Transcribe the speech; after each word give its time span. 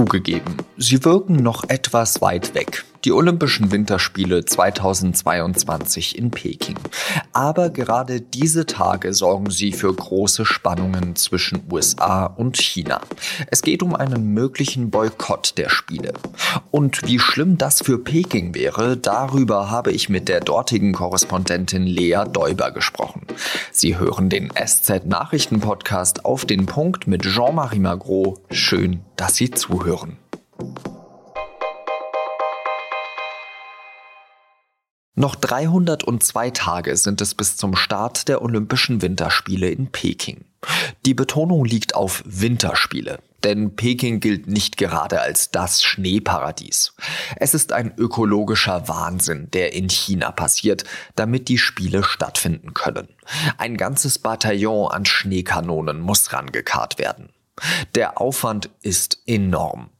Zugegeben, 0.00 0.56
sie 0.78 1.04
wirken 1.04 1.36
noch 1.42 1.68
etwas 1.68 2.22
weit 2.22 2.54
weg. 2.54 2.86
Die 3.04 3.12
Olympischen 3.12 3.72
Winterspiele 3.72 4.44
2022 4.44 6.18
in 6.18 6.30
Peking. 6.30 6.76
Aber 7.32 7.70
gerade 7.70 8.20
diese 8.20 8.66
Tage 8.66 9.14
sorgen 9.14 9.48
sie 9.48 9.72
für 9.72 9.94
große 9.94 10.44
Spannungen 10.44 11.16
zwischen 11.16 11.62
USA 11.72 12.26
und 12.26 12.58
China. 12.58 13.00
Es 13.46 13.62
geht 13.62 13.82
um 13.82 13.96
einen 13.96 14.34
möglichen 14.34 14.90
Boykott 14.90 15.56
der 15.56 15.70
Spiele. 15.70 16.12
Und 16.70 17.06
wie 17.06 17.18
schlimm 17.18 17.56
das 17.56 17.80
für 17.80 17.96
Peking 17.98 18.54
wäre, 18.54 18.98
darüber 18.98 19.70
habe 19.70 19.92
ich 19.92 20.10
mit 20.10 20.28
der 20.28 20.40
dortigen 20.40 20.92
Korrespondentin 20.92 21.86
Lea 21.86 22.24
Däuber 22.30 22.70
gesprochen. 22.70 23.22
Sie 23.72 23.96
hören 23.96 24.28
den 24.28 24.50
SZ 24.50 25.06
Nachrichten 25.06 25.60
Podcast 25.60 26.26
auf 26.26 26.44
den 26.44 26.66
Punkt 26.66 27.06
mit 27.06 27.22
Jean-Marie 27.22 27.78
Magro. 27.78 28.40
Schön, 28.50 29.00
dass 29.16 29.36
Sie 29.36 29.50
zuhören. 29.50 30.18
Noch 35.20 35.34
302 35.34 36.48
Tage 36.48 36.96
sind 36.96 37.20
es 37.20 37.34
bis 37.34 37.58
zum 37.58 37.76
Start 37.76 38.26
der 38.28 38.40
Olympischen 38.40 39.02
Winterspiele 39.02 39.68
in 39.68 39.92
Peking. 39.92 40.46
Die 41.04 41.12
Betonung 41.12 41.66
liegt 41.66 41.94
auf 41.94 42.22
Winterspiele, 42.24 43.18
denn 43.44 43.76
Peking 43.76 44.20
gilt 44.20 44.46
nicht 44.46 44.78
gerade 44.78 45.20
als 45.20 45.50
das 45.50 45.82
Schneeparadies. 45.82 46.94
Es 47.36 47.52
ist 47.52 47.74
ein 47.74 47.92
ökologischer 47.98 48.88
Wahnsinn, 48.88 49.50
der 49.50 49.74
in 49.74 49.90
China 49.90 50.32
passiert, 50.32 50.84
damit 51.16 51.48
die 51.48 51.58
Spiele 51.58 52.02
stattfinden 52.02 52.72
können. 52.72 53.08
Ein 53.58 53.76
ganzes 53.76 54.20
Bataillon 54.20 54.90
an 54.90 55.04
Schneekanonen 55.04 56.00
muss 56.00 56.32
rangekarrt 56.32 56.98
werden. 56.98 57.28
Der 57.94 58.18
Aufwand 58.18 58.70
ist 58.80 59.18
enorm. 59.26 59.90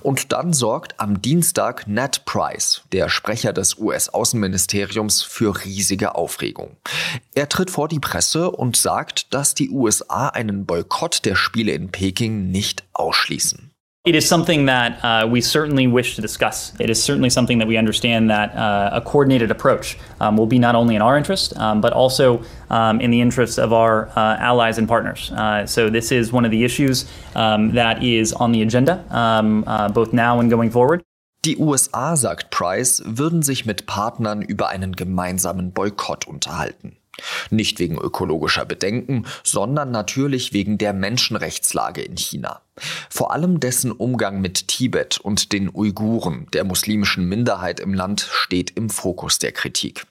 Und 0.00 0.32
dann 0.32 0.52
sorgt 0.52 0.98
am 1.00 1.20
Dienstag 1.20 1.86
Ned 1.86 2.24
Price, 2.24 2.82
der 2.92 3.08
Sprecher 3.08 3.52
des 3.52 3.78
US-Außenministeriums, 3.78 5.22
für 5.22 5.64
riesige 5.64 6.14
Aufregung. 6.14 6.76
Er 7.34 7.48
tritt 7.48 7.70
vor 7.70 7.88
die 7.88 8.00
Presse 8.00 8.50
und 8.50 8.76
sagt, 8.76 9.34
dass 9.34 9.54
die 9.54 9.70
USA 9.70 10.28
einen 10.28 10.66
Boykott 10.66 11.24
der 11.24 11.36
Spiele 11.36 11.72
in 11.72 11.90
Peking 11.90 12.50
nicht 12.50 12.84
ausschließen. 12.92 13.75
It 14.06 14.14
is 14.14 14.28
something 14.28 14.66
that 14.66 15.04
uh, 15.04 15.26
we 15.26 15.40
certainly 15.40 15.88
wish 15.88 16.14
to 16.14 16.22
discuss. 16.22 16.72
It 16.78 16.90
is 16.90 17.02
certainly 17.02 17.28
something 17.28 17.58
that 17.58 17.66
we 17.66 17.76
understand 17.76 18.30
that 18.30 18.54
uh, 18.54 18.90
a 18.92 19.00
coordinated 19.00 19.50
approach 19.50 19.98
um, 20.20 20.36
will 20.36 20.46
be 20.46 20.60
not 20.60 20.76
only 20.76 20.94
in 20.94 21.02
our 21.02 21.18
interest, 21.18 21.56
um, 21.56 21.80
but 21.80 21.92
also 21.92 22.40
um, 22.70 23.00
in 23.00 23.10
the 23.10 23.20
interests 23.20 23.58
of 23.58 23.72
our 23.72 24.08
uh, 24.10 24.36
allies 24.38 24.78
and 24.78 24.86
partners. 24.86 25.32
Uh, 25.32 25.66
so, 25.66 25.90
this 25.90 26.12
is 26.12 26.30
one 26.30 26.44
of 26.44 26.52
the 26.52 26.62
issues 26.62 27.10
um, 27.34 27.72
that 27.72 28.00
is 28.04 28.32
on 28.32 28.52
the 28.52 28.62
agenda, 28.62 29.04
um, 29.10 29.64
uh, 29.66 29.88
both 29.88 30.12
now 30.12 30.38
and 30.38 30.50
going 30.50 30.70
forward. 30.70 31.02
Die 31.44 31.56
USA, 31.58 32.14
sagt 32.14 32.52
Price, 32.52 33.02
würden 33.04 33.42
sich 33.42 33.66
mit 33.66 33.86
Partnern 33.86 34.40
über 34.40 34.68
einen 34.68 34.94
gemeinsamen 34.94 35.72
Boykott 35.72 36.28
unterhalten. 36.28 36.96
Nicht 37.50 37.78
wegen 37.78 37.98
ökologischer 37.98 38.64
Bedenken, 38.64 39.26
sondern 39.42 39.90
natürlich 39.90 40.52
wegen 40.52 40.78
der 40.78 40.92
Menschenrechtslage 40.92 42.02
in 42.02 42.16
China. 42.16 42.60
Vor 43.08 43.32
allem 43.32 43.60
dessen 43.60 43.92
Umgang 43.92 44.40
mit 44.40 44.68
Tibet 44.68 45.18
und 45.18 45.52
den 45.52 45.70
Uiguren, 45.74 46.46
der 46.52 46.64
muslimischen 46.64 47.28
Minderheit 47.28 47.80
im 47.80 47.94
Land, 47.94 48.28
steht 48.30 48.70
im 48.76 48.90
Fokus 48.90 49.38
der 49.38 49.52
Kritik. 49.52 50.06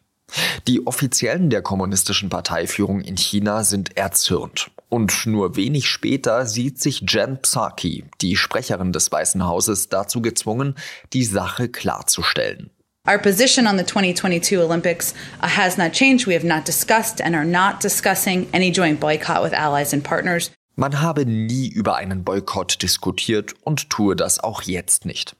Die 0.67 0.85
Offiziellen 0.87 1.49
der 1.49 1.61
kommunistischen 1.61 2.29
Parteiführung 2.29 3.01
in 3.01 3.17
China 3.17 3.63
sind 3.63 3.95
erzürnt. 3.95 4.71
Und 4.89 5.25
nur 5.25 5.55
wenig 5.55 5.87
später 5.89 6.45
sieht 6.45 6.79
sich 6.81 7.03
Jen 7.07 7.41
Psaki, 7.41 8.05
die 8.21 8.35
Sprecherin 8.35 8.91
des 8.91 9.11
Weißen 9.11 9.45
Hauses, 9.45 9.89
dazu 9.89 10.21
gezwungen, 10.21 10.75
die 11.13 11.23
Sache 11.23 11.69
klarzustellen. 11.69 12.71
Our 13.07 13.19
position 13.19 13.67
on 13.67 13.77
the 13.77 13.83
2022 13.83 14.59
Olympics 14.59 15.13
uh, 15.39 15.47
has 15.47 15.77
not 15.77 15.93
changed. 15.93 16.25
We 16.25 16.33
have 16.33 16.43
not 16.43 16.65
discussed 16.65 17.21
and 17.21 17.35
are 17.35 17.45
not 17.45 17.79
discussing 17.79 18.47
any 18.51 18.71
joint 18.71 18.99
boycott 18.99 19.43
with 19.43 19.53
allies 19.53 19.93
and 19.93 20.03
partners. 20.03 20.49
Man 20.77 21.01
habe 21.01 21.25
nie 21.25 21.69
über 21.69 21.95
einen 21.95 22.25
Boykott 22.25 22.81
diskutiert 22.81 23.53
und 23.63 23.89
tue 23.89 24.15
das 24.15 24.39
auch 24.39 24.63
jetzt 24.63 25.05
nicht. 25.05 25.37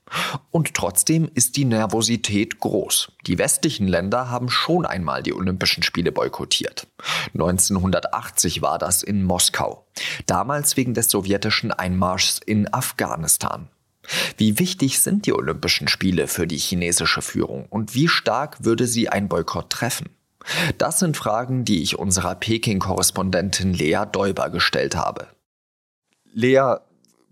Und 0.49 0.75
trotzdem 0.75 1.29
ist 1.33 1.57
die 1.57 1.65
Nervosität 1.65 2.61
groß. 2.61 3.11
Die 3.27 3.37
westlichen 3.37 3.87
Länder 3.87 4.29
haben 4.29 4.49
schon 4.49 4.85
einmal 4.85 5.23
die 5.23 5.33
Olympischen 5.33 5.83
Spiele 5.83 6.13
boykottiert. 6.13 6.87
1980 7.33 8.61
war 8.61 8.77
das 8.77 9.03
in 9.03 9.25
Moskau. 9.25 9.85
Damals 10.25 10.77
wegen 10.77 10.93
des 10.93 11.09
sowjetischen 11.09 11.73
Einmarschs 11.73 12.39
in 12.45 12.73
Afghanistan. 12.73 13.67
Wie 14.37 14.59
wichtig 14.59 14.99
sind 14.99 15.25
die 15.25 15.33
Olympischen 15.33 15.87
Spiele 15.87 16.27
für 16.27 16.47
die 16.47 16.57
chinesische 16.57 17.21
Führung 17.21 17.65
und 17.69 17.95
wie 17.95 18.07
stark 18.07 18.63
würde 18.63 18.87
sie 18.87 19.09
ein 19.09 19.27
Boykott 19.27 19.69
treffen? 19.69 20.09
Das 20.77 20.99
sind 20.99 21.17
Fragen, 21.17 21.65
die 21.65 21.81
ich 21.81 21.97
unserer 21.97 22.35
Peking-Korrespondentin 22.35 23.73
Lea 23.73 24.03
Däuber 24.11 24.49
gestellt 24.49 24.95
habe. 24.95 25.27
Lea, 26.33 26.75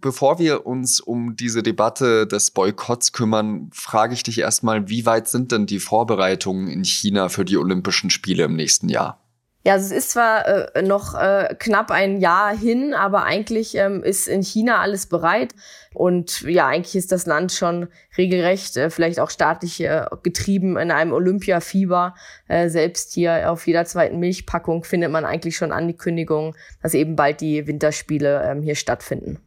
bevor 0.01 0.39
wir 0.39 0.65
uns 0.65 0.99
um 0.99 1.35
diese 1.35 1.63
Debatte 1.63 2.25
des 2.25 2.51
Boykotts 2.51 3.11
kümmern, 3.11 3.69
frage 3.73 4.13
ich 4.13 4.23
dich 4.23 4.39
erstmal, 4.39 4.89
wie 4.89 5.05
weit 5.05 5.27
sind 5.27 5.51
denn 5.51 5.65
die 5.65 5.79
Vorbereitungen 5.79 6.67
in 6.67 6.83
China 6.83 7.29
für 7.29 7.45
die 7.45 7.57
Olympischen 7.57 8.09
Spiele 8.09 8.45
im 8.45 8.55
nächsten 8.55 8.89
Jahr? 8.89 9.22
Ja, 9.65 9.73
also 9.73 9.85
es 9.85 9.91
ist 10.03 10.11
zwar 10.11 10.75
äh, 10.75 10.81
noch 10.81 11.15
äh, 11.15 11.55
knapp 11.57 11.89
ein 11.89 12.19
Jahr 12.19 12.55
hin, 12.55 12.93
aber 12.93 13.23
eigentlich 13.23 13.75
ähm, 13.75 14.03
ist 14.03 14.27
in 14.27 14.41
China 14.41 14.81
alles 14.81 15.05
bereit. 15.05 15.55
Und 15.93 16.41
ja, 16.41 16.67
eigentlich 16.67 16.97
ist 16.97 17.13
das 17.13 17.25
Land 17.25 17.53
schon 17.53 17.87
regelrecht, 18.17 18.75
äh, 18.75 18.89
vielleicht 18.89 19.21
auch 19.21 19.29
staatlich 19.29 19.79
äh, 19.81 20.05
getrieben 20.21 20.77
in 20.77 20.91
einem 20.91 21.13
Olympiafieber. 21.13 22.13
Äh, 22.49 22.67
selbst 22.67 23.13
hier 23.13 23.49
auf 23.49 23.65
jeder 23.65 23.85
zweiten 23.85 24.19
Milchpackung 24.19 24.83
findet 24.83 25.11
man 25.11 25.23
eigentlich 25.23 25.55
schon 25.55 25.71
Ankündigungen, 25.71 26.55
dass 26.81 26.93
eben 26.93 27.15
bald 27.15 27.39
die 27.39 27.65
Winterspiele 27.65 28.43
ähm, 28.43 28.63
hier 28.63 28.75
stattfinden. 28.75 29.39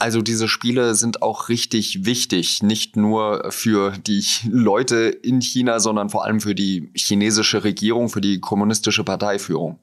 Also 0.00 0.22
diese 0.22 0.46
Spiele 0.46 0.94
sind 0.94 1.22
auch 1.22 1.48
richtig 1.48 2.04
wichtig, 2.04 2.62
nicht 2.62 2.96
nur 2.96 3.50
für 3.50 3.98
die 3.98 4.24
Leute 4.48 4.96
in 4.96 5.40
China, 5.40 5.80
sondern 5.80 6.08
vor 6.08 6.24
allem 6.24 6.40
für 6.40 6.54
die 6.54 6.92
chinesische 6.94 7.64
Regierung, 7.64 8.08
für 8.08 8.20
die 8.20 8.40
kommunistische 8.40 9.02
Parteiführung. 9.02 9.80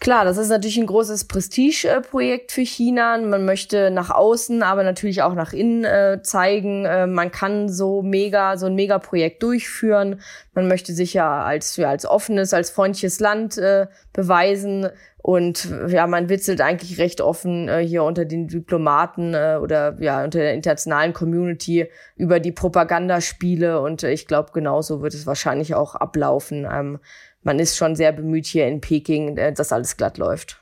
Klar, 0.00 0.24
das 0.24 0.38
ist 0.38 0.48
natürlich 0.48 0.78
ein 0.78 0.86
großes 0.86 1.26
Prestigeprojekt 1.26 2.52
für 2.52 2.62
China. 2.62 3.18
Man 3.18 3.44
möchte 3.44 3.90
nach 3.90 4.08
außen, 4.08 4.62
aber 4.62 4.82
natürlich 4.82 5.20
auch 5.20 5.34
nach 5.34 5.52
innen 5.52 5.84
äh, 5.84 6.22
zeigen, 6.22 6.86
äh, 6.86 7.06
man 7.06 7.30
kann 7.30 7.68
so 7.68 8.00
mega, 8.00 8.56
so 8.56 8.64
ein 8.64 8.74
Megaprojekt 8.74 9.42
durchführen. 9.42 10.22
Man 10.54 10.68
möchte 10.68 10.94
sich 10.94 11.12
ja 11.12 11.42
als, 11.44 11.76
ja, 11.76 11.90
als 11.90 12.06
offenes, 12.06 12.54
als 12.54 12.70
freundliches 12.70 13.20
Land 13.20 13.58
äh, 13.58 13.88
beweisen. 14.14 14.88
Und 15.18 15.68
ja, 15.88 16.06
man 16.06 16.30
witzelt 16.30 16.62
eigentlich 16.62 16.98
recht 16.98 17.20
offen 17.20 17.68
äh, 17.68 17.86
hier 17.86 18.02
unter 18.04 18.24
den 18.24 18.48
Diplomaten 18.48 19.34
äh, 19.34 19.58
oder 19.60 20.00
ja 20.00 20.24
unter 20.24 20.38
der 20.38 20.54
internationalen 20.54 21.12
Community 21.12 21.90
über 22.16 22.40
die 22.40 22.52
Propagandaspiele. 22.52 23.82
Und 23.82 24.02
äh, 24.02 24.12
ich 24.12 24.26
glaube, 24.26 24.52
genauso 24.54 25.02
wird 25.02 25.12
es 25.12 25.26
wahrscheinlich 25.26 25.74
auch 25.74 25.94
ablaufen. 25.94 26.66
Ähm, 26.72 27.00
man 27.42 27.58
ist 27.58 27.76
schon 27.76 27.96
sehr 27.96 28.12
bemüht 28.12 28.46
hier 28.46 28.66
in 28.66 28.80
Peking, 28.80 29.36
äh, 29.36 29.52
dass 29.52 29.72
alles 29.72 29.96
glatt 29.96 30.18
läuft. 30.18 30.60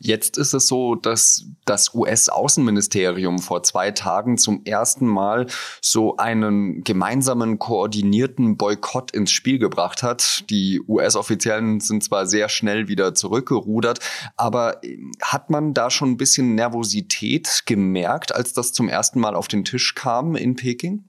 Jetzt 0.00 0.38
ist 0.38 0.54
es 0.54 0.68
so, 0.68 0.94
dass 0.94 1.46
das 1.64 1.92
US-Außenministerium 1.92 3.40
vor 3.40 3.64
zwei 3.64 3.90
Tagen 3.90 4.38
zum 4.38 4.62
ersten 4.64 5.06
Mal 5.06 5.46
so 5.82 6.16
einen 6.16 6.84
gemeinsamen 6.84 7.58
koordinierten 7.58 8.56
Boykott 8.56 9.10
ins 9.10 9.32
Spiel 9.32 9.58
gebracht 9.58 10.04
hat. 10.04 10.48
Die 10.50 10.80
US-Offiziellen 10.86 11.80
sind 11.80 12.04
zwar 12.04 12.26
sehr 12.26 12.48
schnell 12.48 12.86
wieder 12.86 13.14
zurückgerudert, 13.14 13.98
aber 14.36 14.84
ähm, 14.84 15.10
hat 15.20 15.50
man 15.50 15.74
da 15.74 15.90
schon 15.90 16.12
ein 16.12 16.16
bisschen 16.16 16.54
Nervosität 16.54 17.64
gemerkt, 17.66 18.32
als 18.32 18.52
das 18.52 18.72
zum 18.72 18.88
ersten 18.88 19.18
Mal 19.18 19.34
auf 19.34 19.48
den 19.48 19.64
Tisch 19.64 19.96
kam 19.96 20.36
in 20.36 20.54
Peking? 20.54 21.07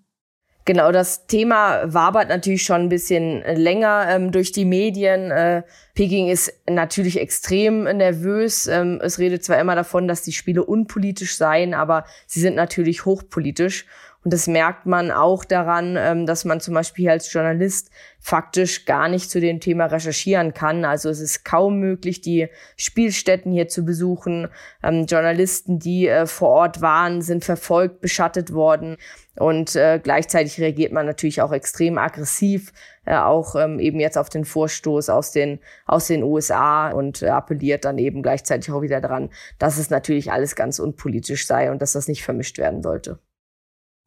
Genau, 0.70 0.92
das 0.92 1.26
Thema 1.26 1.92
wabert 1.92 2.30
natürlich 2.30 2.62
schon 2.62 2.82
ein 2.82 2.90
bisschen 2.90 3.42
länger 3.42 4.06
ähm, 4.08 4.32
durch 4.32 4.52
die 4.52 4.66
Medien. 4.66 5.32
Äh, 5.32 5.64
Peking 5.96 6.28
ist 6.28 6.54
natürlich 6.70 7.20
extrem 7.20 7.86
nervös. 7.86 8.68
Ähm, 8.68 9.02
es 9.02 9.18
redet 9.18 9.44
zwar 9.44 9.60
immer 9.60 9.74
davon, 9.74 10.08
dass 10.08 10.22
die 10.22 10.32
Spiele 10.32 10.64
unpolitisch 10.64 11.38
seien, 11.38 11.74
aber 11.74 12.06
sie 12.28 12.40
sind 12.40 12.56
natürlich 12.56 13.04
hochpolitisch. 13.04 13.88
Und 14.24 14.34
das 14.34 14.48
merkt 14.48 14.86
man 14.86 15.12
auch 15.12 15.46
daran, 15.46 15.96
ähm, 15.98 16.26
dass 16.26 16.44
man 16.44 16.60
zum 16.60 16.74
Beispiel 16.74 17.10
als 17.10 17.32
Journalist 17.32 17.90
faktisch 18.20 18.84
gar 18.86 19.08
nicht 19.08 19.32
zu 19.32 19.40
dem 19.40 19.62
Thema 19.62 19.86
recherchieren 19.86 20.54
kann. 20.54 20.84
Also 20.84 21.10
es 21.10 21.22
ist 21.22 21.46
kaum 21.46 21.80
möglich, 21.80 22.20
die 22.20 22.50
Spielstätten 22.76 23.54
hier 23.54 23.70
zu 23.70 23.86
besuchen. 23.86 24.50
Ähm, 24.84 25.06
Journalisten, 25.06 25.80
die 25.80 26.08
äh, 26.08 26.26
vor 26.26 26.50
Ort 26.50 26.82
waren, 26.82 27.22
sind 27.22 27.46
verfolgt, 27.46 28.02
beschattet 28.02 28.54
worden. 28.54 28.98
Und 29.38 29.78
äh, 29.78 30.02
gleichzeitig 30.04 30.60
reagiert 30.60 30.92
man 30.92 31.06
natürlich 31.06 31.42
auch 31.42 31.54
extrem 31.54 31.98
aggressiv, 31.98 32.74
äh, 33.06 33.16
auch 33.16 33.56
ähm, 33.56 33.80
eben 33.80 34.02
jetzt 34.02 34.18
auf 34.18 34.28
den 34.28 34.44
Vorstoß 34.44 35.08
aus 35.10 35.32
den, 35.32 35.60
aus 35.86 36.08
den 36.08 36.24
USA 36.24 36.92
und 36.92 37.22
äh, 37.22 37.30
appelliert 37.30 37.86
dann 37.86 37.98
eben 37.98 38.22
gleichzeitig 38.22 38.70
auch 38.74 38.82
wieder 38.82 39.00
daran, 39.00 39.30
dass 39.60 39.78
es 39.78 39.90
natürlich 39.90 40.30
alles 40.34 40.58
ganz 40.58 40.80
unpolitisch 40.80 41.48
sei 41.48 41.72
und 41.72 41.82
dass 41.82 41.94
das 41.94 42.10
nicht 42.10 42.26
vermischt 42.26 42.58
werden 42.58 42.84
sollte. 42.84 43.20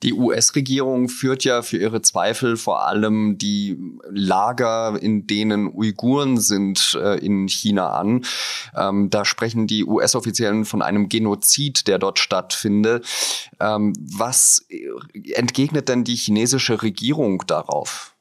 Die 0.02 0.14
US-Regierung 0.14 1.08
führt 1.08 1.44
ja 1.44 1.62
für 1.62 1.78
ihre 1.78 2.02
Zweifel 2.02 2.56
vor 2.56 2.86
allem 2.86 3.38
die 3.38 3.78
Lager, 4.10 4.98
in 5.00 5.26
denen 5.28 5.68
Uiguren 5.72 6.38
sind, 6.38 6.98
äh, 7.00 7.24
in 7.24 7.48
China 7.48 7.90
an. 7.90 8.24
Ähm, 8.76 9.10
da 9.10 9.24
sprechen 9.24 9.66
die 9.68 9.84
US-Offiziellen 9.84 10.64
von 10.64 10.82
einem 10.82 11.08
Genozid, 11.08 11.86
der 11.86 11.98
dort 11.98 12.18
stattfindet. 12.18 13.06
Ähm, 13.60 13.92
was 14.00 14.66
entgegnet 15.34 15.88
denn 15.88 16.02
die 16.02 16.16
chinesische 16.16 16.82
Regierung 16.82 17.44
darauf? 17.46 18.16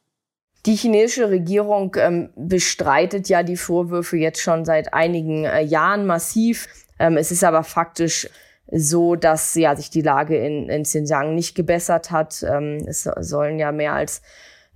Die 0.67 0.75
chinesische 0.75 1.31
Regierung 1.31 1.95
ähm, 1.97 2.29
bestreitet 2.35 3.27
ja 3.29 3.41
die 3.41 3.57
Vorwürfe 3.57 4.17
jetzt 4.17 4.41
schon 4.41 4.65
seit 4.65 4.93
einigen 4.93 5.45
äh, 5.45 5.61
Jahren 5.61 6.05
massiv. 6.05 6.67
Es 6.99 7.31
ist 7.31 7.43
aber 7.43 7.63
faktisch 7.63 8.29
so, 8.71 9.15
dass 9.15 9.53
ja 9.55 9.75
sich 9.75 9.89
die 9.89 10.01
Lage 10.01 10.37
in, 10.37 10.69
in 10.69 10.83
Xinjiang 10.83 11.35
nicht 11.35 11.55
gebessert 11.55 12.11
hat. 12.11 12.43
Ähm, 12.43 12.79
es 12.87 13.03
sollen 13.03 13.59
ja 13.59 13.71
mehr 13.71 13.93
als 13.93 14.21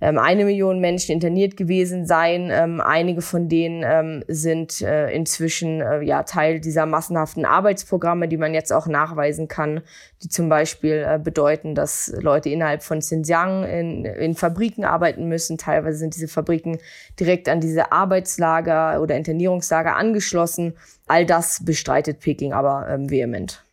ähm, 0.00 0.18
eine 0.18 0.44
Million 0.44 0.80
Menschen 0.80 1.12
interniert 1.12 1.56
gewesen 1.56 2.04
sein. 2.04 2.50
Ähm, 2.52 2.82
einige 2.82 3.22
von 3.22 3.48
denen 3.48 3.82
ähm, 3.86 4.24
sind 4.28 4.82
äh, 4.82 5.10
inzwischen 5.10 5.80
äh, 5.80 6.02
ja 6.02 6.22
Teil 6.24 6.60
dieser 6.60 6.84
massenhaften 6.84 7.46
Arbeitsprogramme, 7.46 8.28
die 8.28 8.36
man 8.36 8.52
jetzt 8.52 8.72
auch 8.72 8.86
nachweisen 8.86 9.48
kann, 9.48 9.80
die 10.22 10.28
zum 10.28 10.50
Beispiel 10.50 11.04
äh, 11.06 11.18
bedeuten, 11.18 11.74
dass 11.74 12.12
Leute 12.20 12.50
innerhalb 12.50 12.82
von 12.82 12.98
Xinjiang 12.98 13.64
in, 13.64 14.04
in 14.04 14.34
Fabriken 14.34 14.84
arbeiten 14.84 15.28
müssen. 15.28 15.56
Teilweise 15.56 15.98
sind 15.98 16.14
diese 16.14 16.28
Fabriken 16.28 16.78
direkt 17.18 17.48
an 17.48 17.60
diese 17.60 17.92
Arbeitslager 17.92 19.00
oder 19.00 19.16
Internierungslager 19.16 19.96
angeschlossen. 19.96 20.74
All 21.06 21.24
das 21.24 21.64
bestreitet 21.64 22.20
Peking 22.20 22.52
aber 22.52 22.86
ähm, 22.90 23.08
vehement. 23.08 23.65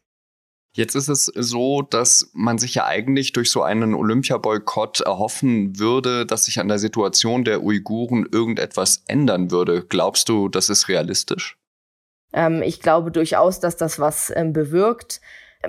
Jetzt 0.75 0.96
ist 0.96 1.08
es 1.08 1.25
so, 1.25 1.84
dass 1.84 2.31
man 2.34 2.58
sich 2.58 2.74
ja 2.75 2.86
eigentlich 2.86 3.31
durch 3.31 3.52
so 3.52 3.62
einen 3.62 3.94
Olympiaboykott 3.94 5.02
erhoffen 5.02 5.78
würde, 5.78 6.25
dass 6.25 6.46
sich 6.46 6.60
an 6.60 6.68
der 6.68 6.80
Situation 6.80 7.44
der 7.44 7.64
Uiguren 7.64 8.28
irgendetwas 8.31 9.04
ändern 9.08 9.52
würde. 9.52 9.86
Glaubst 9.88 10.30
du, 10.30 10.50
das 10.50 10.70
ist 10.70 10.88
realistisch? 10.88 11.58
Ähm, 12.34 12.64
ich 12.64 12.80
glaube 12.80 13.12
durchaus, 13.12 13.60
dass 13.60 13.78
das 13.78 14.00
was 14.00 14.34
ähm, 14.36 14.52
bewirkt. 14.52 15.22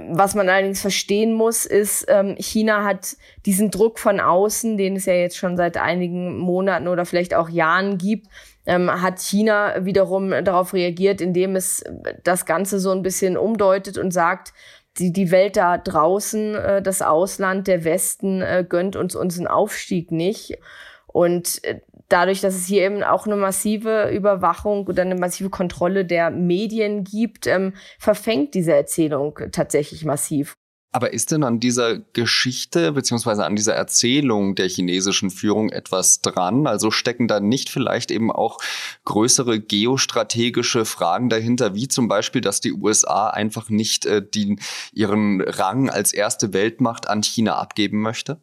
Was 0.08 0.34
man 0.34 0.48
allerdings 0.48 0.80
verstehen 0.80 1.34
muss, 1.34 1.66
ist, 1.66 2.06
ähm, 2.08 2.34
China 2.38 2.82
hat 2.82 3.16
diesen 3.46 3.70
Druck 3.70 3.98
von 3.98 4.18
außen, 4.18 4.76
den 4.76 4.96
es 4.96 5.04
ja 5.04 5.12
jetzt 5.12 5.36
schon 5.36 5.56
seit 5.56 5.76
einigen 5.76 6.38
Monaten 6.38 6.88
oder 6.88 7.04
vielleicht 7.04 7.34
auch 7.34 7.48
Jahren 7.48 7.98
gibt, 7.98 8.26
ähm, 8.66 8.90
hat 8.90 9.20
China 9.20 9.84
wiederum 9.84 10.30
darauf 10.30 10.72
reagiert, 10.72 11.20
indem 11.20 11.54
es 11.54 11.84
das 12.24 12.46
Ganze 12.46 12.80
so 12.80 12.90
ein 12.90 13.02
bisschen 13.02 13.36
umdeutet 13.36 13.98
und 13.98 14.10
sagt, 14.10 14.52
die, 14.98 15.12
die 15.12 15.30
Welt 15.30 15.56
da 15.56 15.78
draußen, 15.78 16.54
äh, 16.54 16.82
das 16.82 17.02
Ausland, 17.02 17.66
der 17.66 17.84
Westen 17.84 18.42
äh, 18.42 18.64
gönnt 18.68 18.96
uns 18.96 19.14
unseren 19.14 19.46
Aufstieg 19.46 20.10
nicht. 20.10 20.58
Und 21.06 21.62
äh, 21.64 21.80
dadurch, 22.08 22.40
dass 22.40 22.54
es 22.54 22.66
hier 22.66 22.82
eben 22.84 23.02
auch 23.02 23.26
eine 23.26 23.36
massive 23.36 24.10
Überwachung 24.10 24.86
oder 24.86 25.02
eine 25.02 25.16
massive 25.16 25.50
Kontrolle 25.50 26.04
der 26.04 26.30
Medien 26.30 27.04
gibt, 27.04 27.46
ähm, 27.46 27.74
verfängt 27.98 28.54
diese 28.54 28.74
Erzählung 28.74 29.38
tatsächlich 29.52 30.04
massiv. 30.04 30.56
Aber 30.94 31.12
ist 31.12 31.32
denn 31.32 31.42
an 31.42 31.58
dieser 31.58 31.98
Geschichte 31.98 32.92
beziehungsweise 32.92 33.44
an 33.44 33.56
dieser 33.56 33.74
Erzählung 33.74 34.54
der 34.54 34.68
chinesischen 34.68 35.30
Führung 35.30 35.70
etwas 35.70 36.20
dran? 36.20 36.68
Also 36.68 36.92
stecken 36.92 37.26
da 37.26 37.40
nicht 37.40 37.68
vielleicht 37.68 38.12
eben 38.12 38.30
auch 38.30 38.60
größere 39.04 39.58
geostrategische 39.58 40.84
Fragen 40.84 41.30
dahinter, 41.30 41.74
wie 41.74 41.88
zum 41.88 42.06
Beispiel, 42.06 42.42
dass 42.42 42.60
die 42.60 42.72
USA 42.72 43.28
einfach 43.28 43.70
nicht 43.70 44.06
äh, 44.06 44.22
die, 44.22 44.56
ihren 44.92 45.40
Rang 45.40 45.90
als 45.90 46.12
erste 46.12 46.52
Weltmacht 46.52 47.08
an 47.08 47.24
China 47.24 47.56
abgeben 47.56 48.00
möchte? 48.00 48.40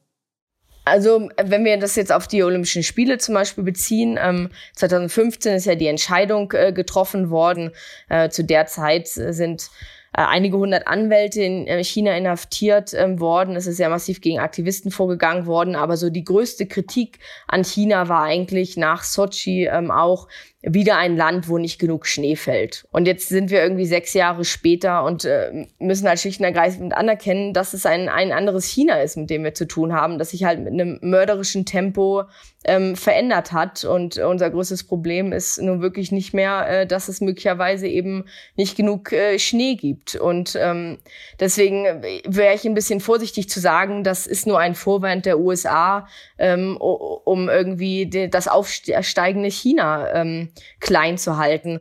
Also, 0.83 1.29
wenn 1.41 1.63
wir 1.63 1.77
das 1.77 1.95
jetzt 1.95 2.11
auf 2.11 2.27
die 2.27 2.43
Olympischen 2.43 2.83
Spiele 2.83 3.17
zum 3.17 3.35
Beispiel 3.35 3.63
beziehen, 3.63 4.19
ähm, 4.21 4.49
2015 4.75 5.53
ist 5.53 5.65
ja 5.65 5.75
die 5.75 5.87
Entscheidung 5.87 6.51
äh, 6.51 6.73
getroffen 6.73 7.29
worden. 7.29 7.71
Äh, 8.09 8.27
zu 8.27 8.43
der 8.43 8.65
Zeit 8.65 9.07
sind 9.07 9.69
einige 10.13 10.57
hundert 10.57 10.87
Anwälte 10.87 11.41
in 11.41 11.67
äh, 11.67 11.83
China 11.83 12.15
inhaftiert 12.17 12.93
ähm, 12.93 13.19
worden. 13.19 13.55
Es 13.55 13.65
ist 13.65 13.79
ja 13.79 13.87
massiv 13.87 14.19
gegen 14.19 14.39
Aktivisten 14.39 14.91
vorgegangen 14.91 15.45
worden. 15.45 15.75
Aber 15.75 15.95
so 15.95 16.09
die 16.09 16.25
größte 16.25 16.65
Kritik 16.65 17.19
an 17.47 17.63
China 17.63 18.09
war 18.09 18.23
eigentlich 18.23 18.75
nach 18.75 19.03
Sochi 19.03 19.67
ähm, 19.71 19.89
auch, 19.89 20.27
wieder 20.63 20.97
ein 20.97 21.17
Land, 21.17 21.49
wo 21.49 21.57
nicht 21.57 21.79
genug 21.79 22.05
Schnee 22.05 22.35
fällt. 22.35 22.85
Und 22.91 23.07
jetzt 23.07 23.29
sind 23.29 23.49
wir 23.49 23.63
irgendwie 23.63 23.87
sechs 23.87 24.13
Jahre 24.13 24.45
später 24.45 25.03
und 25.03 25.25
äh, 25.25 25.65
müssen 25.79 26.07
halt 26.07 26.19
schlicht 26.19 26.39
und 26.39 26.45
ergreifend 26.45 26.95
anerkennen, 26.95 27.53
dass 27.53 27.73
es 27.73 27.85
ein, 27.85 28.09
ein 28.09 28.31
anderes 28.31 28.65
China 28.65 29.01
ist, 29.01 29.17
mit 29.17 29.29
dem 29.31 29.43
wir 29.43 29.55
zu 29.55 29.67
tun 29.67 29.93
haben, 29.93 30.19
das 30.19 30.31
sich 30.31 30.43
halt 30.43 30.59
mit 30.59 30.73
einem 30.73 30.99
mörderischen 31.01 31.65
Tempo 31.65 32.23
ähm, 32.63 32.95
verändert 32.95 33.51
hat. 33.51 33.85
Und 33.85 34.17
unser 34.19 34.51
größtes 34.51 34.83
Problem 34.83 35.31
ist 35.31 35.59
nun 35.59 35.81
wirklich 35.81 36.11
nicht 36.11 36.33
mehr, 36.33 36.67
äh, 36.69 36.87
dass 36.87 37.07
es 37.07 37.21
möglicherweise 37.21 37.87
eben 37.87 38.25
nicht 38.55 38.77
genug 38.77 39.11
äh, 39.11 39.39
Schnee 39.39 39.75
gibt. 39.75 40.15
Und 40.15 40.55
ähm, 40.61 40.99
deswegen 41.39 41.85
wäre 42.27 42.53
ich 42.53 42.65
ein 42.65 42.75
bisschen 42.75 42.99
vorsichtig 42.99 43.49
zu 43.49 43.59
sagen, 43.59 44.03
das 44.03 44.27
ist 44.27 44.45
nur 44.45 44.59
ein 44.59 44.75
Vorwand 44.75 45.25
der 45.25 45.39
USA, 45.39 46.07
ähm, 46.37 46.77
um 46.77 47.49
irgendwie 47.49 48.29
das 48.29 48.47
aufsteigende 48.47 49.49
China 49.49 50.07
ähm, 50.13 50.49
klein 50.79 51.17
zu 51.17 51.37
halten. 51.37 51.79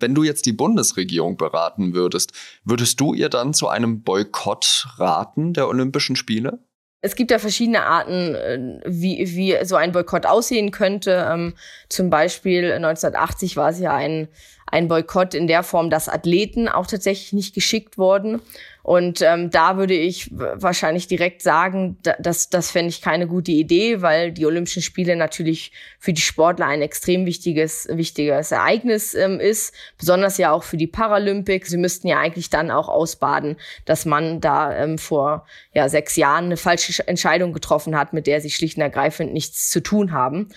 Wenn 0.00 0.14
du 0.14 0.22
jetzt 0.22 0.46
die 0.46 0.52
Bundesregierung 0.52 1.36
beraten 1.36 1.94
würdest, 1.94 2.32
würdest 2.64 2.98
du 3.00 3.12
ihr 3.12 3.28
dann 3.28 3.52
zu 3.52 3.68
einem 3.68 4.02
Boykott 4.02 4.88
raten 4.96 5.52
der 5.52 5.68
Olympischen 5.68 6.16
Spiele? 6.16 6.64
Es 7.02 7.16
gibt 7.16 7.30
ja 7.30 7.38
verschiedene 7.38 7.84
Arten, 7.84 8.34
äh, 8.34 8.80
wie, 8.84 9.34
wie 9.34 9.64
so 9.64 9.76
ein 9.76 9.92
Boykott 9.92 10.26
aussehen 10.26 10.70
könnte. 10.70 11.26
Ähm, 11.30 11.54
zum 11.88 12.10
Beispiel 12.10 12.72
1980 12.72 13.56
war 13.56 13.70
es 13.70 13.78
ja 13.78 13.94
ein, 13.94 14.28
ein 14.66 14.88
Boykott 14.88 15.34
in 15.34 15.46
der 15.46 15.62
Form, 15.62 15.88
dass 15.88 16.08
Athleten 16.08 16.68
auch 16.68 16.86
tatsächlich 16.86 17.32
nicht 17.32 17.54
geschickt 17.54 17.96
wurden. 17.96 18.42
Und 18.82 19.20
ähm, 19.22 19.50
da 19.50 19.76
würde 19.76 19.94
ich 19.94 20.30
wahrscheinlich 20.32 21.06
direkt 21.06 21.42
sagen, 21.42 21.98
dass 22.18 22.48
das 22.48 22.70
fände 22.70 22.88
ich 22.88 23.02
keine 23.02 23.26
gute 23.26 23.52
Idee, 23.52 24.02
weil 24.02 24.32
die 24.32 24.46
Olympischen 24.46 24.82
Spiele 24.82 25.16
natürlich 25.16 25.72
für 25.98 26.12
die 26.12 26.20
Sportler 26.20 26.66
ein 26.66 26.82
extrem 26.82 27.26
wichtiges, 27.26 27.88
wichtiges 27.90 28.52
Ereignis 28.52 29.14
ähm, 29.14 29.38
ist, 29.38 29.74
besonders 29.98 30.38
ja 30.38 30.52
auch 30.52 30.62
für 30.62 30.76
die 30.76 30.86
Paralympics. 30.86 31.70
Sie 31.70 31.76
müssten 31.76 32.08
ja 32.08 32.18
eigentlich 32.18 32.50
dann 32.50 32.70
auch 32.70 32.88
ausbaden, 32.88 33.56
dass 33.84 34.06
man 34.06 34.40
da 34.40 34.74
ähm, 34.74 34.98
vor 34.98 35.46
ja, 35.72 35.88
sechs 35.88 36.16
Jahren 36.16 36.46
eine 36.46 36.56
falsche 36.56 37.06
Entscheidung 37.06 37.52
getroffen 37.52 37.96
hat, 37.96 38.12
mit 38.12 38.26
der 38.26 38.40
sie 38.40 38.50
schlicht 38.50 38.76
und 38.76 38.82
ergreifend 38.82 39.32
nichts 39.32 39.70
zu 39.70 39.80
tun 39.80 40.12
haben 40.12 40.48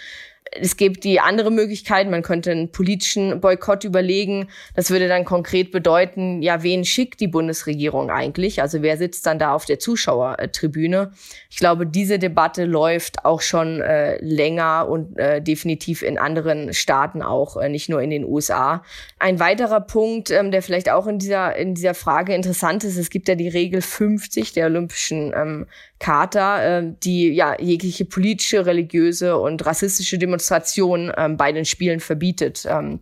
es 0.59 0.77
gibt 0.77 1.03
die 1.03 1.19
andere 1.19 1.51
Möglichkeit, 1.51 2.09
man 2.09 2.21
könnte 2.21 2.51
einen 2.51 2.71
politischen 2.71 3.39
Boykott 3.39 3.83
überlegen. 3.83 4.49
Das 4.75 4.89
würde 4.89 5.07
dann 5.07 5.25
konkret 5.25 5.71
bedeuten, 5.71 6.41
ja, 6.41 6.63
wen 6.63 6.85
schickt 6.85 7.19
die 7.19 7.27
Bundesregierung 7.27 8.09
eigentlich? 8.09 8.61
Also 8.61 8.81
wer 8.81 8.97
sitzt 8.97 9.25
dann 9.25 9.39
da 9.39 9.53
auf 9.53 9.65
der 9.65 9.79
Zuschauertribüne? 9.79 11.11
Ich 11.49 11.57
glaube, 11.57 11.85
diese 11.87 12.19
Debatte 12.19 12.65
läuft 12.65 13.25
auch 13.25 13.41
schon 13.41 13.81
äh, 13.81 14.17
länger 14.23 14.87
und 14.89 15.17
äh, 15.17 15.41
definitiv 15.41 16.01
in 16.01 16.17
anderen 16.17 16.73
Staaten 16.73 17.21
auch, 17.21 17.57
äh, 17.57 17.69
nicht 17.69 17.89
nur 17.89 18.01
in 18.01 18.09
den 18.09 18.25
USA. 18.25 18.83
Ein 19.19 19.39
weiterer 19.39 19.81
Punkt, 19.81 20.31
ähm, 20.31 20.51
der 20.51 20.61
vielleicht 20.61 20.89
auch 20.89 21.07
in 21.07 21.19
dieser, 21.19 21.55
in 21.55 21.75
dieser 21.75 21.93
Frage 21.93 22.33
interessant 22.33 22.83
ist, 22.83 22.97
es 22.97 23.09
gibt 23.09 23.27
ja 23.27 23.35
die 23.35 23.49
Regel 23.49 23.81
50 23.81 24.53
der 24.53 24.67
Olympischen 24.67 25.33
ähm, 25.35 25.67
Charta, 26.03 26.79
äh, 26.79 26.93
die 27.03 27.29
ja 27.29 27.55
jegliche 27.59 28.03
politische, 28.03 28.65
religiöse 28.65 29.37
und 29.37 29.65
rassistische 29.65 30.17
Demonstration 30.17 31.13
ähm, 31.15 31.37
bei 31.37 31.53
den 31.53 31.63
Spielen 31.63 32.01
verbietet. 32.01 32.65
Ähm, 32.67 32.99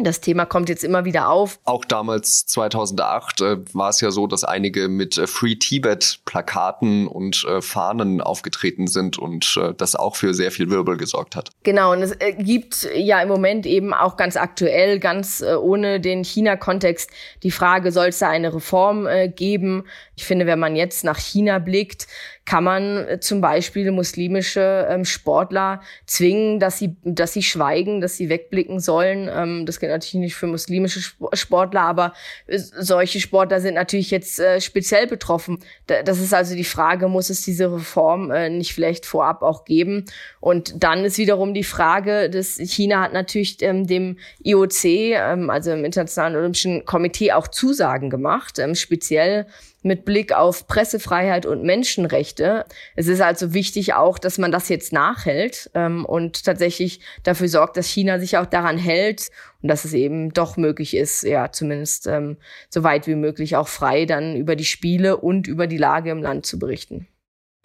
das 0.00 0.20
Thema 0.20 0.44
kommt 0.44 0.68
jetzt 0.68 0.84
immer 0.84 1.04
wieder 1.04 1.28
auf. 1.28 1.58
Auch 1.64 1.84
damals 1.84 2.46
2008 2.46 3.40
äh, 3.40 3.56
war 3.72 3.90
es 3.90 4.00
ja 4.00 4.10
so, 4.10 4.26
dass 4.26 4.44
einige 4.44 4.88
mit 4.88 5.18
äh, 5.18 5.26
Free 5.26 5.56
Tibet 5.56 6.20
Plakaten 6.24 7.06
und 7.08 7.44
äh, 7.44 7.60
Fahnen 7.60 8.20
aufgetreten 8.20 8.86
sind 8.86 9.18
und 9.18 9.58
äh, 9.60 9.74
das 9.74 9.96
auch 9.96 10.16
für 10.16 10.34
sehr 10.34 10.52
viel 10.52 10.70
Wirbel 10.70 10.96
gesorgt 10.96 11.34
hat. 11.34 11.50
Genau, 11.64 11.92
und 11.92 12.02
es 12.02 12.12
äh, 12.12 12.32
gibt 12.32 12.88
ja 12.94 13.20
im 13.20 13.28
Moment 13.28 13.66
eben 13.66 13.92
auch 13.92 14.16
ganz 14.16 14.36
aktuell, 14.36 15.00
ganz 15.00 15.40
äh, 15.40 15.54
ohne 15.54 16.00
den 16.00 16.22
China-Kontext, 16.22 17.10
die 17.42 17.50
Frage, 17.50 17.90
soll 17.90 18.08
es 18.08 18.18
da 18.18 18.28
eine 18.28 18.54
Reform 18.54 19.08
geben? 19.34 19.84
Ich 20.16 20.24
finde, 20.24 20.46
wenn 20.46 20.58
man 20.58 20.76
jetzt 20.76 21.04
nach 21.04 21.18
China 21.18 21.58
blickt, 21.58 22.06
kann 22.48 22.64
man 22.64 23.06
äh, 23.06 23.20
zum 23.20 23.42
Beispiel 23.42 23.90
muslimische 23.90 24.86
ähm, 24.88 25.04
Sportler 25.04 25.82
zwingen, 26.06 26.58
dass 26.58 26.78
sie, 26.78 26.96
dass 27.04 27.34
sie 27.34 27.42
schweigen, 27.42 28.00
dass 28.00 28.16
sie 28.16 28.30
wegblicken 28.30 28.80
sollen. 28.80 29.28
Ähm, 29.30 29.66
das 29.66 29.78
gilt 29.78 29.92
natürlich 29.92 30.14
nicht 30.14 30.34
für 30.34 30.46
muslimische 30.46 31.00
Sportler, 31.34 31.82
aber 31.82 32.14
äh, 32.46 32.56
solche 32.58 33.20
Sportler 33.20 33.60
sind 33.60 33.74
natürlich 33.74 34.10
jetzt 34.10 34.40
äh, 34.40 34.62
speziell 34.62 35.06
betroffen. 35.06 35.58
Das 35.86 36.20
ist 36.20 36.32
also 36.32 36.54
die 36.54 36.64
Frage, 36.64 37.08
muss 37.08 37.28
es 37.28 37.42
diese 37.42 37.70
Reform 37.70 38.28
nicht 38.56 38.72
vielleicht 38.72 39.04
vorab 39.04 39.42
auch 39.42 39.66
geben? 39.66 40.06
Und 40.40 40.82
dann 40.82 41.04
ist 41.04 41.18
wiederum 41.18 41.52
die 41.52 41.64
Frage, 41.64 42.30
dass 42.30 42.56
China 42.56 43.02
hat 43.02 43.12
natürlich 43.12 43.60
ähm, 43.60 43.86
dem 43.86 44.16
IOC, 44.42 45.16
also 45.48 45.72
im 45.72 45.84
Internationalen 45.84 46.36
Olympischen 46.36 46.86
Komitee, 46.86 47.32
auch 47.32 47.48
Zusagen 47.48 48.08
gemacht, 48.08 48.58
speziell 48.72 49.46
mit 49.82 50.04
Blick 50.04 50.32
auf 50.32 50.66
Pressefreiheit 50.66 51.46
und 51.46 51.62
Menschenrechte. 51.62 52.37
Es 52.40 53.06
ist 53.06 53.20
also 53.20 53.54
wichtig 53.54 53.94
auch, 53.94 54.18
dass 54.18 54.38
man 54.38 54.52
das 54.52 54.68
jetzt 54.68 54.92
nachhält 54.92 55.70
ähm, 55.74 56.04
und 56.04 56.44
tatsächlich 56.44 57.00
dafür 57.22 57.48
sorgt, 57.48 57.76
dass 57.76 57.86
China 57.86 58.18
sich 58.18 58.36
auch 58.36 58.46
daran 58.46 58.78
hält 58.78 59.28
und 59.62 59.68
dass 59.68 59.84
es 59.84 59.92
eben 59.92 60.32
doch 60.32 60.56
möglich 60.56 60.96
ist, 60.96 61.22
ja, 61.22 61.50
zumindest 61.50 62.06
ähm, 62.06 62.36
so 62.68 62.82
weit 62.84 63.06
wie 63.06 63.14
möglich 63.14 63.56
auch 63.56 63.68
frei 63.68 64.04
dann 64.04 64.36
über 64.36 64.56
die 64.56 64.64
Spiele 64.64 65.16
und 65.16 65.46
über 65.46 65.66
die 65.66 65.78
Lage 65.78 66.10
im 66.10 66.22
Land 66.22 66.46
zu 66.46 66.58
berichten. 66.58 67.06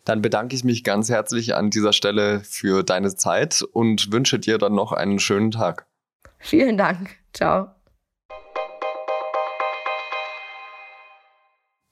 Dann 0.05 0.21
bedanke 0.21 0.55
ich 0.55 0.63
mich 0.63 0.83
ganz 0.83 1.09
herzlich 1.09 1.55
an 1.55 1.69
dieser 1.69 1.93
Stelle 1.93 2.41
für 2.43 2.83
deine 2.83 3.15
Zeit 3.15 3.61
und 3.61 4.11
wünsche 4.11 4.39
dir 4.39 4.57
dann 4.57 4.75
noch 4.75 4.91
einen 4.91 5.19
schönen 5.19 5.51
Tag. 5.51 5.85
Vielen 6.39 6.77
Dank. 6.77 7.11
Ciao. 7.33 7.69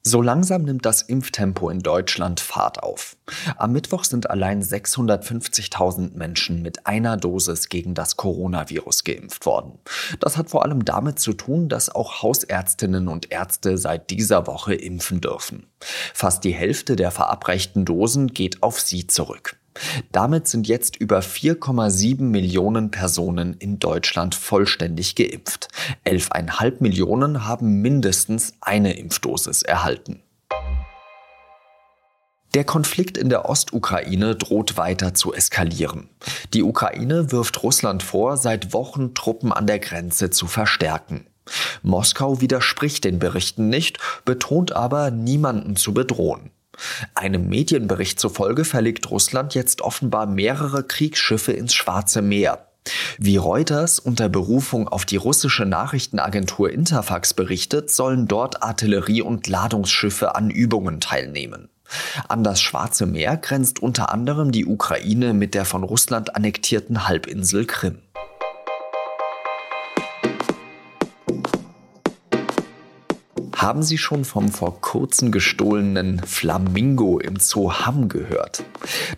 So 0.03 0.23
langsam 0.23 0.63
nimmt 0.63 0.83
das 0.87 1.03
Impftempo 1.03 1.69
in 1.69 1.79
Deutschland 1.79 2.39
Fahrt 2.39 2.81
auf. 2.81 3.17
Am 3.57 3.71
Mittwoch 3.71 4.03
sind 4.03 4.31
allein 4.31 4.63
650.000 4.63 6.17
Menschen 6.17 6.63
mit 6.63 6.87
einer 6.87 7.17
Dosis 7.17 7.69
gegen 7.69 7.93
das 7.93 8.17
Coronavirus 8.17 9.03
geimpft 9.03 9.45
worden. 9.45 9.77
Das 10.19 10.37
hat 10.37 10.49
vor 10.49 10.63
allem 10.63 10.85
damit 10.85 11.19
zu 11.19 11.33
tun, 11.33 11.69
dass 11.69 11.93
auch 11.93 12.23
Hausärztinnen 12.23 13.07
und 13.07 13.31
Ärzte 13.31 13.77
seit 13.77 14.09
dieser 14.09 14.47
Woche 14.47 14.73
impfen 14.73 15.21
dürfen. 15.21 15.67
Fast 16.15 16.43
die 16.45 16.53
Hälfte 16.53 16.95
der 16.95 17.11
verabreichten 17.11 17.85
Dosen 17.85 18.27
geht 18.29 18.63
auf 18.63 18.79
sie 18.79 19.05
zurück. 19.05 19.60
Damit 20.11 20.47
sind 20.47 20.67
jetzt 20.67 20.95
über 20.97 21.19
4,7 21.19 22.21
Millionen 22.21 22.91
Personen 22.91 23.53
in 23.53 23.79
Deutschland 23.79 24.35
vollständig 24.35 25.15
geimpft. 25.15 25.69
11,5 26.05 26.75
Millionen 26.79 27.45
haben 27.45 27.81
mindestens 27.81 28.53
eine 28.61 28.93
Impfdosis 28.93 29.61
erhalten. 29.61 30.21
Der 32.53 32.65
Konflikt 32.65 33.17
in 33.17 33.29
der 33.29 33.47
Ostukraine 33.47 34.35
droht 34.35 34.75
weiter 34.75 35.13
zu 35.13 35.33
eskalieren. 35.33 36.09
Die 36.53 36.63
Ukraine 36.63 37.31
wirft 37.31 37.63
Russland 37.63 38.03
vor, 38.03 38.35
seit 38.35 38.73
Wochen 38.73 39.13
Truppen 39.13 39.53
an 39.53 39.67
der 39.67 39.79
Grenze 39.79 40.31
zu 40.31 40.47
verstärken. 40.47 41.27
Moskau 41.81 42.41
widerspricht 42.41 43.05
den 43.05 43.19
Berichten 43.19 43.69
nicht, 43.69 43.99
betont 44.25 44.73
aber, 44.73 45.11
niemanden 45.11 45.77
zu 45.77 45.93
bedrohen. 45.93 46.51
Einem 47.15 47.47
Medienbericht 47.47 48.19
zufolge 48.19 48.65
verlegt 48.65 49.09
Russland 49.11 49.55
jetzt 49.55 49.81
offenbar 49.81 50.25
mehrere 50.25 50.83
Kriegsschiffe 50.83 51.51
ins 51.51 51.73
Schwarze 51.73 52.21
Meer. 52.21 52.67
Wie 53.19 53.37
Reuters 53.37 53.99
unter 53.99 54.27
Berufung 54.29 54.87
auf 54.87 55.05
die 55.05 55.17
russische 55.17 55.65
Nachrichtenagentur 55.65 56.71
Interfax 56.71 57.33
berichtet, 57.33 57.91
sollen 57.91 58.27
dort 58.27 58.63
Artillerie- 58.63 59.21
und 59.21 59.47
Ladungsschiffe 59.47 60.35
an 60.35 60.49
Übungen 60.49 60.99
teilnehmen. 60.99 61.69
An 62.27 62.43
das 62.43 62.61
Schwarze 62.61 63.05
Meer 63.05 63.37
grenzt 63.37 63.79
unter 63.79 64.11
anderem 64.11 64.51
die 64.51 64.65
Ukraine 64.65 65.33
mit 65.33 65.53
der 65.53 65.65
von 65.65 65.83
Russland 65.83 66.35
annektierten 66.35 67.07
Halbinsel 67.07 67.65
Krim. 67.65 67.99
Haben 73.61 73.83
Sie 73.83 73.99
schon 73.99 74.25
vom 74.25 74.49
vor 74.49 74.81
kurzem 74.81 75.31
gestohlenen 75.31 76.19
Flamingo 76.25 77.19
im 77.19 77.35
Zoo 77.35 77.71
Hamm 77.71 78.09
gehört? 78.09 78.63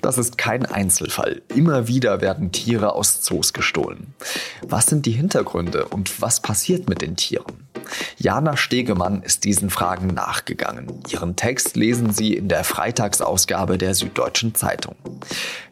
Das 0.01 0.17
ist 0.17 0.37
kein 0.37 0.65
Einzelfall. 0.65 1.41
Immer 1.55 1.87
wieder 1.87 2.19
werden 2.19 2.51
Tiere 2.51 2.93
aus 2.93 3.21
Zoos 3.21 3.53
gestohlen. 3.53 4.13
Was 4.61 4.87
sind 4.87 5.05
die 5.05 5.13
Hintergründe 5.13 5.85
und 5.85 6.21
was 6.21 6.41
passiert 6.41 6.89
mit 6.89 7.01
den 7.01 7.15
Tieren? 7.15 7.69
Jana 8.17 8.57
Stegemann 8.57 9.23
ist 9.23 9.45
diesen 9.45 9.69
Fragen 9.69 10.07
nachgegangen. 10.07 10.91
Ihren 11.07 11.37
Text 11.37 11.77
lesen 11.77 12.11
Sie 12.11 12.33
in 12.33 12.49
der 12.49 12.65
Freitagsausgabe 12.65 13.77
der 13.77 13.95
Süddeutschen 13.95 14.55
Zeitung. 14.55 14.97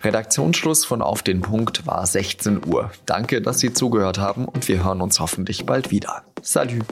Redaktionsschluss 0.02 0.86
von 0.86 1.02
Auf 1.02 1.24
den 1.24 1.42
Punkt 1.42 1.86
war 1.86 2.08
16 2.08 2.66
Uhr. 2.68 2.90
Danke, 3.06 3.42
dass 3.42 3.60
Sie 3.60 3.74
zugehört 3.74 4.18
haben 4.18 4.46
und 4.46 4.70
wir 4.70 4.82
hören 4.82 5.02
uns 5.02 5.20
hoffentlich 5.20 5.66
bald 5.66 5.92
wieder. 5.92 6.24
Salut! 6.42 6.86